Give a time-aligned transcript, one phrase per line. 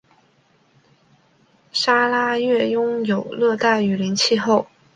[1.71, 4.65] 砂拉越拥有热带雨林气候。